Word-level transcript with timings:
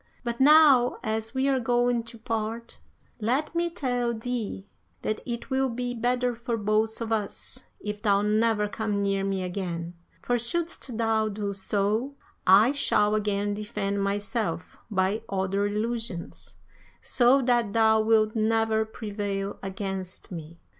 But 0.23 0.39
now 0.39 0.97
as 1.03 1.35
we 1.35 1.47
are 1.47 1.59
going 1.59 2.01
to 2.05 2.17
part, 2.17 2.79
let 3.19 3.53
me 3.53 3.69
tell 3.69 4.15
thee 4.15 4.65
that 5.03 5.21
it 5.27 5.51
will 5.51 5.69
be 5.69 5.93
better 5.93 6.33
for 6.33 6.57
both 6.57 6.99
of 7.01 7.11
us 7.11 7.65
if 7.79 8.01
thou 8.01 8.23
never 8.23 8.67
come 8.67 9.03
near 9.03 9.23
me 9.23 9.43
again, 9.43 9.93
for 10.19 10.39
shouldst 10.39 10.97
thou 10.97 11.29
do 11.29 11.53
so, 11.53 12.15
I 12.47 12.71
shall 12.71 13.13
again 13.13 13.53
defend 13.53 14.01
myself 14.03 14.75
by 14.89 15.21
other 15.29 15.67
illusions, 15.67 16.57
so 17.03 17.39
that 17.43 17.73
thou 17.73 18.01
wilt 18.01 18.35
never 18.35 18.85
prevail 18.85 19.59
against 19.61 20.31
me.' 20.31 20.57